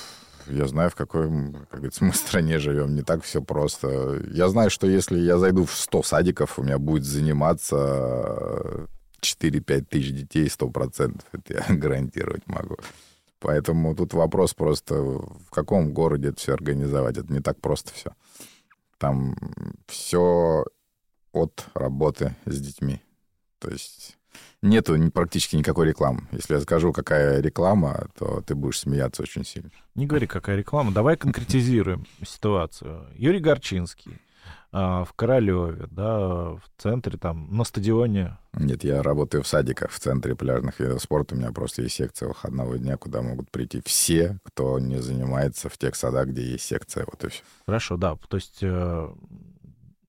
[0.50, 1.28] я знаю, в какой,
[1.70, 4.22] как говорится, мы стране живем, не так все просто.
[4.32, 8.88] Я знаю, что если я зайду в 100 садиков, у меня будет заниматься
[9.22, 11.22] 4-5 тысяч детей 100%.
[11.32, 12.78] Это я гарантировать могу.
[13.40, 17.18] Поэтому тут вопрос просто, в каком городе это все организовать.
[17.18, 18.12] Это не так просто все.
[18.98, 19.34] Там
[19.88, 20.66] все
[21.32, 23.02] от работы с детьми.
[23.60, 24.19] То есть
[24.62, 26.28] нету практически никакой рекламы.
[26.32, 29.70] Если я скажу, какая реклама, то ты будешь смеяться очень сильно.
[29.96, 30.92] Не говори, какая реклама.
[30.92, 33.06] Давай конкретизируем ситуацию.
[33.16, 34.20] Юрий Горчинский
[34.72, 38.38] а, в Королеве, да, в центре, там, на стадионе.
[38.54, 41.36] Нет, я работаю в садиках в центре пляжных видов спорта.
[41.36, 45.78] У меня просто есть секция выходного дня, куда могут прийти все, кто не занимается в
[45.78, 47.06] тех садах, где есть секция.
[47.06, 47.44] Вот и все.
[47.66, 48.16] Хорошо, да.
[48.28, 49.10] То есть э,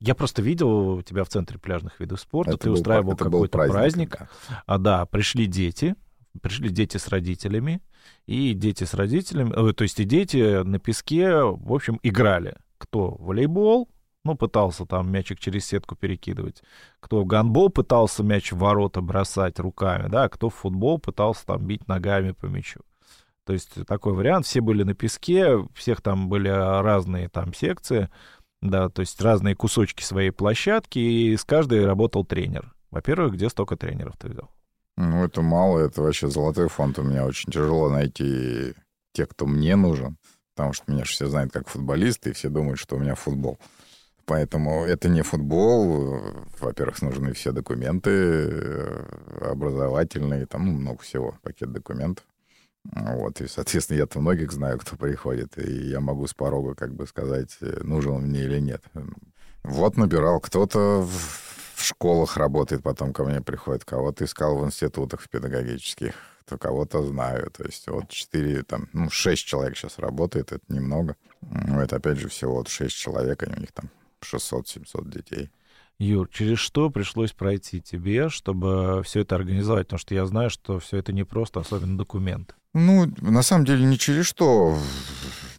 [0.00, 4.10] я просто видел тебя в центре пляжных видов спорта, Это ты был устраивал какой-то праздник,
[4.10, 4.18] праздник.
[4.48, 4.62] да.
[4.66, 5.94] А, да, пришли дети,
[6.40, 7.82] пришли дети с родителями,
[8.26, 12.56] и дети с родителями, э, то есть и дети на песке, в общем, играли.
[12.78, 13.90] Кто в волейбол,
[14.24, 16.62] ну, пытался там мячик через сетку перекидывать.
[17.00, 21.66] Кто в гандбол пытался мяч в ворота бросать руками, да, кто в футбол пытался там
[21.66, 22.80] бить ногами по мячу.
[23.44, 24.46] То есть такой вариант.
[24.46, 28.08] Все были на песке, всех там были разные там секции,
[28.62, 32.74] да, то есть разные кусочки своей площадки, и с каждой работал тренер.
[32.90, 34.50] Во-первых, где столько тренеров ты взял?
[34.96, 36.98] Ну, это мало, это вообще золотой фонд.
[36.98, 38.74] У меня очень тяжело найти
[39.12, 40.18] тех, кто мне нужен,
[40.54, 43.58] потому что меня же все знают как футболист, и все думают, что у меня футбол.
[44.26, 46.20] Поэтому это не футбол.
[46.60, 49.04] Во-первых, нужны все документы э,
[49.40, 52.24] образовательные, там ну, много всего, пакет документов.
[52.84, 57.06] Вот, и, соответственно, я-то многих знаю, кто приходит, и я могу с порога как бы
[57.06, 58.82] сказать, э, нужен он мне или нет.
[59.62, 65.28] Вот набирал кто-то в, школах работает, потом ко мне приходит, кого-то искал в институтах в
[65.28, 66.14] педагогических,
[66.46, 67.50] то кого-то знаю.
[67.50, 71.16] То есть вот четыре, там, ну, шесть человек сейчас работает, это немного.
[71.40, 73.90] Ну, это, опять же, всего вот шесть человек, и у них там
[74.22, 75.50] 600-700 детей.
[76.00, 79.86] Юр, через что пришлось пройти тебе, чтобы все это организовать?
[79.86, 82.54] Потому что я знаю, что все это не просто, особенно документы.
[82.72, 84.78] Ну, на самом деле, не через что.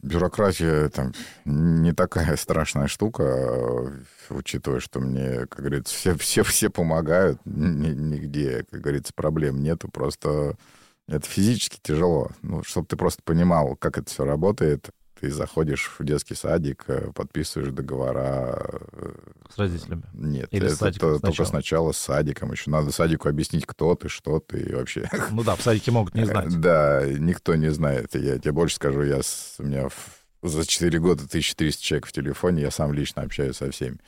[0.01, 1.13] Бюрократия там
[1.45, 3.93] не такая страшная штука,
[4.31, 9.89] учитывая, что мне, как говорится, все, все, все помогают, ни- нигде, как говорится, проблем нету,
[9.89, 10.57] просто
[11.07, 12.31] это физически тяжело.
[12.41, 14.89] Ну, чтобы ты просто понимал, как это все работает,
[15.21, 18.59] ты заходишь в детский садик, э, подписываешь договора.
[18.93, 19.11] э,
[19.53, 20.03] С родителями.
[20.13, 21.47] Нет, Или с это садиком то- только сначала?
[21.49, 22.51] сначала с садиком.
[22.51, 25.07] Еще надо садику объяснить, кто ты, что ты и вообще.
[25.29, 26.59] Ну да, в садике могут не знать.
[26.59, 28.15] Да, никто не знает.
[28.15, 29.89] Я тебе больше скажу, я с- у меня
[30.41, 33.99] за 4 года 1300 человек в телефоне, я сам лично общаюсь со всеми.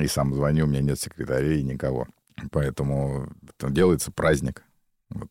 [0.00, 2.08] И сам звоню, у меня нет секретарей, никого.
[2.50, 4.64] Поэтому делается праздник.
[5.10, 5.28] Вот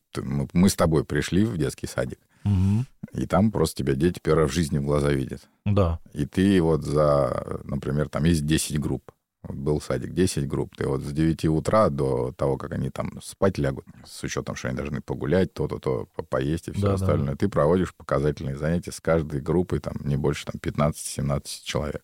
[0.54, 2.86] мы с тобой пришли в детский садик, Мгм.
[3.14, 5.42] и там просто тебя дети первый раз в жизни в глаза видят.
[5.66, 6.00] Да.
[6.14, 9.12] И ты вот за, например, там есть 10 групп.
[9.44, 10.76] Вот был садик, 10 групп.
[10.76, 14.68] Ты вот с 9 утра до того, как они там спать лягут, с учетом, что
[14.68, 16.94] они должны погулять, то-то, то, по- поесть и все Да-да.
[16.94, 22.04] остальное, ты проводишь показательные занятия с каждой группой, там, не больше там 15-17 человек.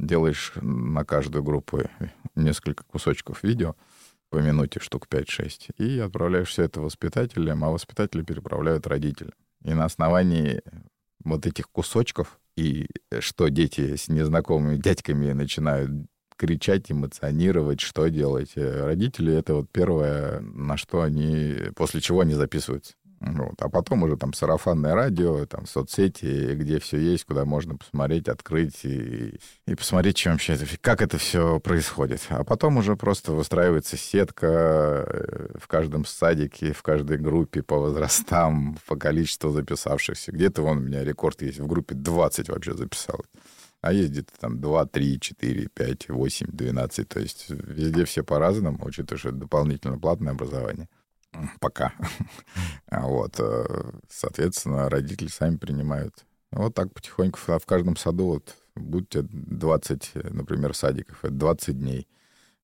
[0.00, 1.82] Делаешь на каждую группу
[2.34, 3.76] несколько кусочков видео
[4.30, 9.34] по минуте, штук 5-6, и отправляешь все это воспитателям, а воспитатели переправляют родителям.
[9.64, 10.62] И на основании
[11.24, 12.86] вот этих кусочков и
[13.20, 15.90] что дети с незнакомыми дядьками начинают
[16.36, 18.52] кричать, эмоционировать, что делать.
[18.56, 22.94] Э, Родители— это вот первое, на что они, после чего они записываются.
[23.26, 23.54] Вот.
[23.60, 28.84] А потом уже там сарафанное радио, там соцсети, где все есть, куда можно посмотреть, открыть
[28.84, 32.20] и, и посмотреть, чем вообще это, как это все происходит.
[32.28, 38.76] А потом уже просто выстраивается сетка э, в каждом садике, в каждой группе по возрастам,
[38.86, 40.30] по количеству записавшихся.
[40.30, 43.28] Где-то вон у меня рекорд есть, в группе 20 вообще записалось.
[43.80, 47.08] А есть где-то там 2, 3, 4, 5, 8, 12.
[47.08, 50.88] То есть везде все по-разному, учитывая, что это дополнительно платное образование.
[51.60, 51.92] Пока.
[52.88, 53.38] А Вот.
[53.38, 53.64] э,
[54.08, 56.24] Соответственно, родители сами принимают.
[56.52, 62.08] Вот так потихоньку в каждом саду вот будьте 20, э, например, садиков, это 20 дней.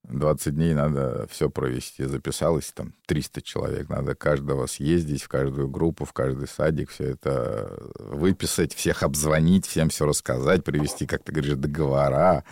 [0.05, 2.05] 20 дней надо все провести.
[2.05, 3.89] Записалось там 300 человек.
[3.89, 9.91] Надо каждого съездить в каждую группу, в каждый садик, все это выписать, всех обзвонить, всем
[9.91, 12.45] все рассказать, привести, как ты говоришь, договора.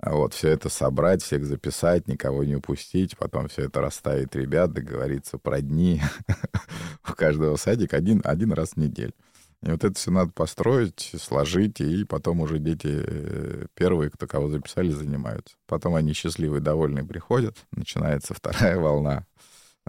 [0.00, 4.72] А Вот, все это собрать, всех записать, никого не упустить, потом все это расставить ребят,
[4.72, 6.00] договориться про дни.
[7.08, 9.12] У каждого садик один, один раз в неделю.
[9.64, 14.48] И вот это все надо построить, сложить, и потом уже дети э, первые, кто кого
[14.48, 15.56] записали, занимаются.
[15.66, 19.26] Потом они счастливые, довольные приходят, начинается вторая волна.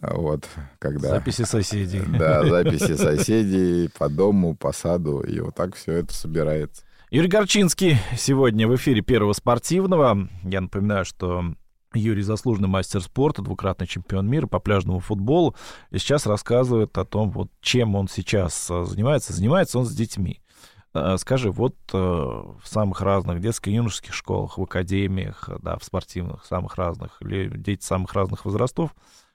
[0.02, 0.48] Вот,
[0.80, 1.10] когда...
[1.10, 2.02] Записи соседей.
[2.18, 6.84] Да, записи соседей по дому, по саду, и вот так все это собирается.
[7.12, 10.30] Юрий Горчинский сегодня в эфире Первого спортивного.
[10.44, 11.56] Я напоминаю, что
[11.96, 15.56] Юрий заслуженный мастер спорта, двукратный чемпион мира по пляжному футболу.
[15.90, 19.34] И сейчас рассказывает о том, вот, чем он сейчас а, занимается.
[19.34, 20.40] Занимается он с детьми.
[20.94, 26.76] А, скажи, вот э, в самых разных детско-юношеских школах, в академиях, да, в спортивных, самых
[26.76, 28.94] разных, дети самых разных возрастов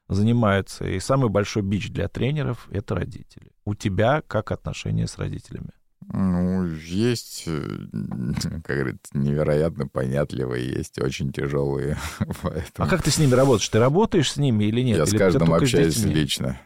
[0.08, 3.50] занимаются, и самый большой бич для тренеров— это родители.
[3.64, 5.72] У тебя как отношения с родителями?
[6.12, 7.62] Ну, есть, э,
[8.64, 11.96] как говорится, невероятно понятливые, есть очень тяжелые.
[12.42, 12.86] Поэтому...
[12.86, 13.68] А как ты с ними работаешь?
[13.68, 14.98] Ты работаешь с ними или нет?
[14.98, 16.60] Я или с каждым общаюсь лично.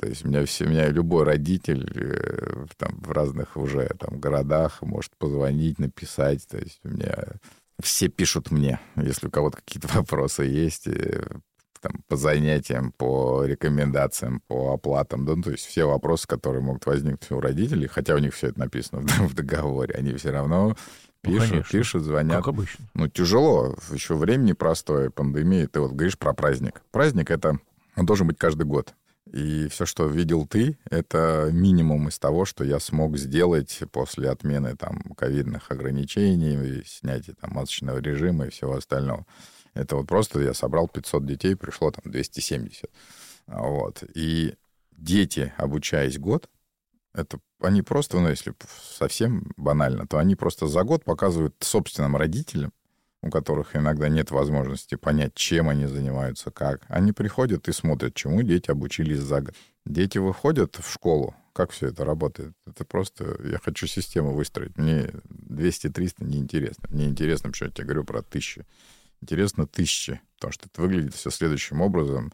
[0.00, 4.18] То есть у меня, все, у меня любой родитель э, там, в разных уже там,
[4.18, 6.46] городах может позвонить, написать.
[6.48, 7.14] То есть у меня
[7.82, 11.22] все пишут мне, если у кого-то какие-то вопросы есть, э,
[11.84, 16.86] там, по занятиям, по рекомендациям, по оплатам, да, ну, то есть все вопросы, которые могут
[16.86, 20.76] возникнуть у родителей, хотя у них все это написано в договоре, они все равно
[21.20, 22.38] пишут, ну, пишут, звонят.
[22.38, 22.86] Как обычно.
[22.94, 26.82] Ну, тяжело, еще время непростое, пандемия, ты вот говоришь про праздник.
[26.90, 27.58] Праздник— это
[27.96, 28.94] он должен быть каждый год.
[29.32, 34.76] И все, что видел ты, это минимум из того, что я смог сделать после отмены
[34.76, 39.26] там ковидных ограничений, снятия там масочного режима и всего остального.
[39.74, 42.90] Это вот просто я собрал 500 детей, пришло там 270.
[43.46, 44.04] Вот.
[44.14, 44.54] И
[44.92, 46.48] дети, обучаясь год,
[47.12, 52.72] это они просто, ну, если совсем банально, то они просто за год показывают собственным родителям,
[53.22, 56.82] у которых иногда нет возможности понять, чем они занимаются, как.
[56.88, 59.54] Они приходят и смотрят, чему дети обучились за год.
[59.86, 62.52] Дети выходят в школу, как все это работает.
[62.66, 64.76] Это просто, я хочу систему выстроить.
[64.76, 65.10] Мне
[65.48, 66.88] 200-300 неинтересно.
[66.90, 68.66] Мне интересно, почему я тебе говорю про тысячи.
[69.24, 72.30] Интересно тысячи, потому что это выглядит все следующим образом.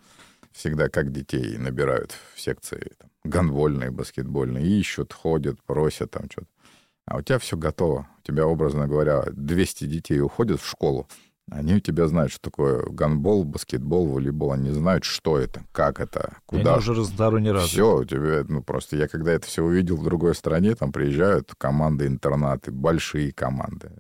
[0.51, 6.49] Всегда как детей набирают в секции там, гандбольные, баскетбольные, ищут, ходят, просят там что-то.
[7.07, 8.09] А у тебя все готово.
[8.19, 11.07] У тебя, образно говоря, 200 детей уходят в школу.
[11.49, 14.51] Они у тебя знают, что такое гандбол, баскетбол, волейбол.
[14.51, 16.73] Они знают, что это, как это, куда.
[16.73, 17.73] Они уже разносторонне развиты.
[17.73, 21.53] Все, у тебя, ну, просто я когда это все увидел в другой стране, там приезжают
[21.57, 23.93] команды-интернаты, большие команды.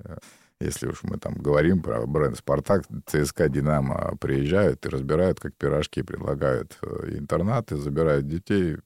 [0.61, 6.03] Если уж мы там говорим про бренд «Спартак», ЦСКА, «Динамо» приезжают и разбирают, как пирожки,
[6.03, 8.77] предлагают э, интернаты, забирают детей,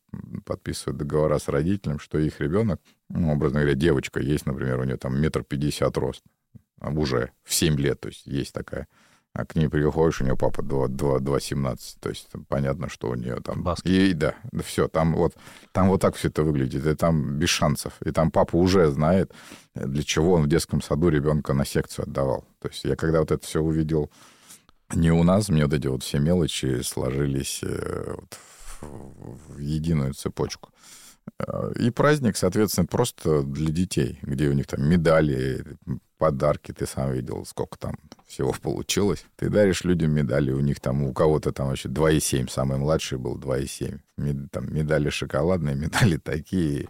[0.46, 4.98] подписывают договора с родителем, что их ребенок, ну, образно говоря, девочка есть, например, у нее
[4.98, 6.22] там метр пятьдесят рост,
[6.80, 8.86] а уже в семь лет, то есть есть такая
[9.34, 11.96] а к ней приходишь, у нее папа 2,17.
[12.00, 13.64] То есть понятно, что у нее там...
[13.64, 13.86] Баскет.
[13.90, 15.34] И, да, все, там вот,
[15.72, 17.94] там вот так все это выглядит, и там без шансов.
[18.04, 19.32] И там папа уже знает,
[19.74, 22.44] для чего он в детском саду ребенка на секцию отдавал.
[22.60, 24.08] То есть я когда вот это все увидел
[24.94, 28.38] не у нас, мне вот эти вот все мелочи сложились э, вот
[28.82, 30.70] в единую цепочку.
[31.78, 35.64] И праздник, соответственно, просто для детей, где у них там медали,
[36.16, 39.24] подарки, ты сам видел, сколько там всего получилось.
[39.36, 43.36] Ты даришь людям медали, у них там, у кого-то там вообще 2,7, самый младший был
[43.36, 43.98] 2,7.
[44.16, 46.88] Мед, там медали шоколадные, медали такие,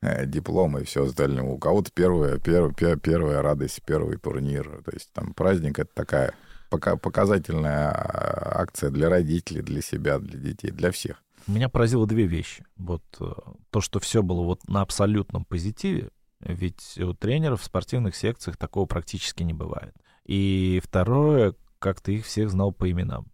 [0.00, 1.44] э, дипломы и все остальное.
[1.44, 4.82] У кого-то первая, первая, первая радость, первый турнир.
[4.84, 6.34] То есть там праздник— это такая
[6.70, 11.21] пока показательная а, акция для родителей, для себя, для детей, для всех.
[11.46, 12.64] Меня поразило две вещи.
[12.76, 13.32] Вот э,
[13.70, 18.86] то, что все было вот на абсолютном позитиве, ведь у тренеров в спортивных секциях такого
[18.86, 19.94] практически не бывает.
[20.24, 23.26] И второе, как ты их всех знал по именам.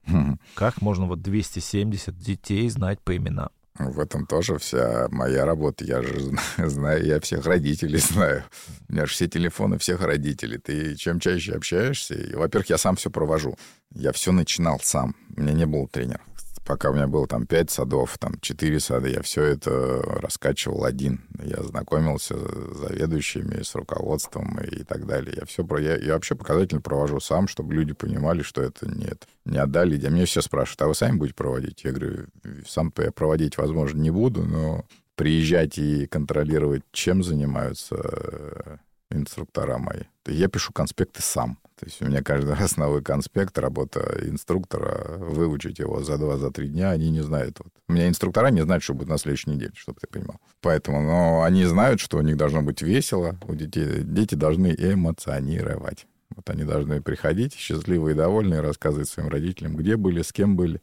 [0.55, 3.51] Как можно вот 270 детей знать по именам?
[3.79, 5.85] В этом тоже вся моя работа.
[5.85, 8.43] Я же знаю, я всех родителей знаю.
[8.89, 10.59] У меня же все телефоны всех родителей.
[10.59, 13.57] Ты чем чаще общаешься, и, во-первых, я сам все провожу.
[13.95, 15.15] Я все начинал сам.
[15.37, 16.21] У меня не было тренера
[16.69, 21.23] пока у меня было там пять садов, там четыре сада, я все это раскачивал один.
[21.43, 25.35] Я знакомился с заведующими, с руководством и так далее.
[25.41, 25.81] Я все про...
[25.81, 29.99] я, я вообще показательно провожу сам, чтобы люди понимали, что это нет, не отдали.
[30.07, 31.85] А мне все спрашивают, а вы сами будете проводить?
[31.85, 32.27] Я говорю,
[32.67, 34.85] сам-то я проводить, возможно, не буду, но
[35.17, 38.77] приезжать и контролировать, чем занимаются э,
[39.11, 40.03] инструктора мои.
[40.27, 41.59] Я пишу конспекты сам.
[41.79, 46.51] То есть у меня каждый раз новый конспект, работа инструктора, выучить его за два, за
[46.51, 47.59] три дня, они не знают.
[47.59, 47.73] Вот.
[47.89, 50.41] У меня инструктора не знают, что будет на следующей неделе, чтобы ты понимал.
[50.61, 56.07] Поэтому, но они знают, что у них должно быть весело, у детей, дети должны эмоционировать.
[56.35, 60.83] Вот они должны приходить счастливые и довольные, рассказывать своим родителям, где были, с кем были.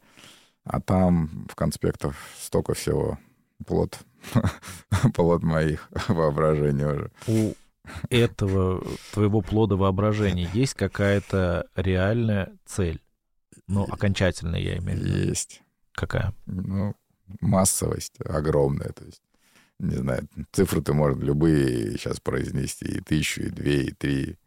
[0.64, 3.18] А там в конспектах столько всего
[3.66, 3.98] плод,
[5.14, 7.10] плод моих воображений уже.
[8.10, 13.00] Этого твоего плода воображения есть какая-то реальная цель?
[13.66, 15.28] Ну, окончательная, я имею в виду.
[15.28, 15.62] Есть.
[15.92, 16.34] Какая?
[16.46, 16.94] Ну,
[17.40, 18.90] массовость огромная.
[18.90, 19.22] То есть,
[19.78, 22.84] не знаю, цифры ты можешь любые сейчас произнести.
[22.86, 24.38] И тысячу, и две, и три.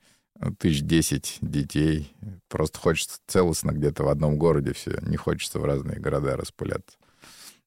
[0.58, 2.16] Тысяч десять детей.
[2.48, 4.98] Просто хочется целостно где-то в одном городе все.
[5.02, 6.98] Не хочется в разные города распыляться.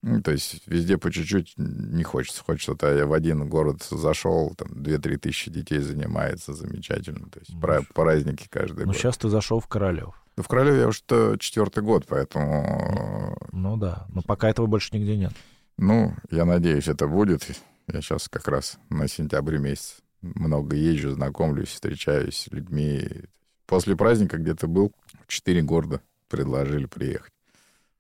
[0.03, 2.43] Ну, то есть везде по чуть-чуть не хочется.
[2.43, 7.29] Хочется, то я в один город зашел, там 2-3 тысячи детей занимается, замечательно.
[7.29, 8.95] То есть ну, праздники каждый ну, год.
[8.95, 10.21] Ну, сейчас ты зашел в Королев.
[10.37, 11.01] Ну, в Королеве я уже
[11.39, 13.37] четвертый год, поэтому...
[13.53, 15.33] Ну да, но пока этого больше нигде нет.
[15.79, 17.49] Ну, я надеюсь, это будет.
[17.87, 23.09] Я сейчас как раз на сентябре месяц много езжу, знакомлюсь, встречаюсь с людьми.
[23.67, 24.93] После праздника где-то был,
[25.29, 27.33] четыре города предложили приехать.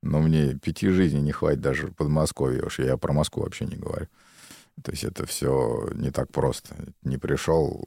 [0.03, 3.76] Но мне пяти жизней не хватит даже в Подмосковье, уж я про Москву вообще не
[3.76, 4.09] говорю.
[4.82, 6.74] То есть это все не так просто.
[7.03, 7.84] Не пришел,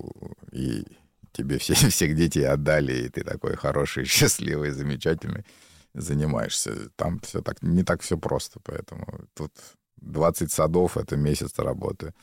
[0.52, 0.86] и
[1.34, 5.46] тебе все, всех детей отдали, и ты такой хороший, счастливый, замечательный
[5.94, 6.90] занимаешься.
[6.96, 9.52] Там все так, не так все просто, поэтому тут
[9.98, 12.14] 20 садов— это месяц работы.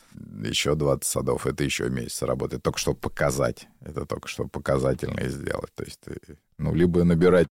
[0.45, 2.59] Еще 20 садов— это еще месяц работы.
[2.59, 3.67] Только чтобы показать.
[3.81, 5.73] Это только чтобы показательно сделать.
[5.75, 6.19] То есть ты,
[6.59, 7.49] ну, либо набирать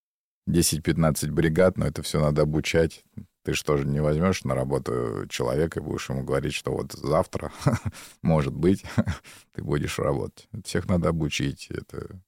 [0.48, 3.04] 10-15 бригад, но это все надо обучать.
[3.44, 7.52] Ты что же не возьмешь на работу человека и будешь ему говорить, что вот завтра,
[8.22, 8.84] может быть,
[9.54, 10.48] ты будешь работать.
[10.64, 11.68] Всех надо обучить.
[11.70, 12.22] Это...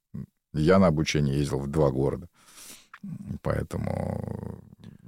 [0.53, 2.27] Я на обучение ездил в два города.
[3.41, 4.63] Поэтому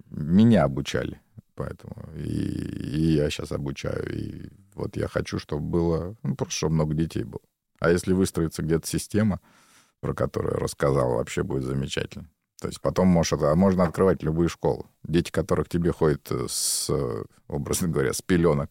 [0.10, 1.22] меня обучали.
[1.56, 4.14] Поэтому и, и я сейчас обучаю.
[4.14, 7.42] И вот я хочу, чтобы было, ну, просто чтобы много детей было.
[7.80, 9.40] А если выстроится где-то система,
[10.02, 12.30] про которую я рассказал, вообще будет замечательно.
[12.60, 14.90] То есть потом можешь, это, можно открывать любую школу.
[15.04, 16.90] Дети, которых тебе ходят с,
[17.48, 18.70] образно говоря, с пеленок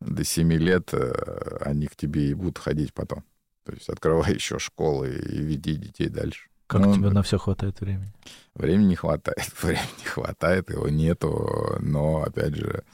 [0.00, 3.24] до 7 лет, э, они к тебе и будут ходить потом.
[3.64, 6.48] То есть открывай еще школы и веди детей дальше.
[6.66, 8.12] Как ну, тебе на все хватает времени?
[8.54, 12.84] Времени не хватает, времени не хватает, его нету, но, опять же,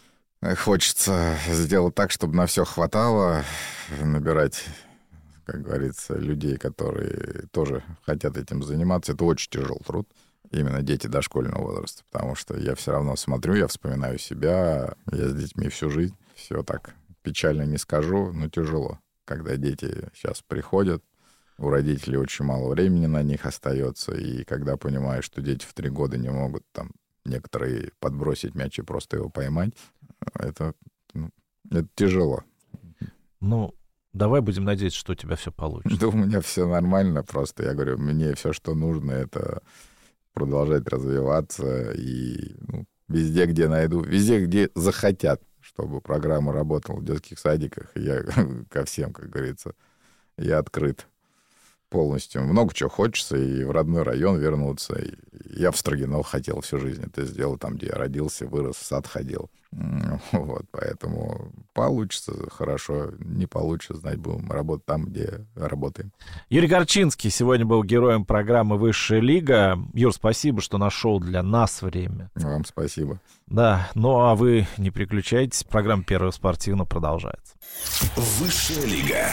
[0.57, 3.45] хочется сделать так, чтобы на все хватало,
[4.01, 4.65] набирать,
[5.47, 9.13] как говорится, людей, которые тоже хотят этим заниматься.
[9.13, 10.09] Это очень тяжелый труд,
[10.51, 15.35] именно дети дошкольного возраста, потому что я все равно смотрю, я вспоминаю себя, я с
[15.35, 21.03] детьми всю жизнь, все так печально не скажу, но тяжело, когда дети сейчас приходят,
[21.59, 25.91] у родителей очень мало времени на них остается, и когда понимаешь, что дети в три
[25.91, 26.91] года не могут там
[27.25, 29.73] некоторые подбросить мяч и просто его поймать,
[30.35, 30.75] это,
[31.15, 31.31] ну,
[31.71, 32.43] это тяжело.
[33.41, 33.75] Ну,
[34.17, 35.99] давай будем надеяться, что у тебя все получится.
[35.99, 39.63] Да у меня все нормально, просто я говорю, мне все, что нужно, это
[40.33, 47.39] продолжать развиваться и ну, везде, где найду, везде, где захотят, чтобы программа работала в детских
[47.39, 48.23] садиках, я
[48.71, 49.73] ко всем, как говорится,
[50.39, 51.07] я открыт
[51.97, 52.43] полностью.
[52.43, 54.97] Много чего хочется, и в родной район вернуться.
[54.97, 55.15] И
[55.59, 59.07] я в Строгино хотел всю жизнь это сделать, там, где я родился, вырос, в сад
[59.07, 59.51] ходил.
[60.33, 66.13] Вот, поэтому получится хорошо, не получится, знать будем работать там, где работаем.
[66.51, 69.79] Юрий Горчинский сегодня был героем программы «Высшая лига».
[69.95, 72.31] Юр, спасибо, что нашел для нас время.
[72.35, 73.21] Вам спасибо.
[73.47, 77.55] Да, ну а вы не переключайтесь, программа «Первого спортивного» продолжается.
[78.39, 79.31] «Высшая лига».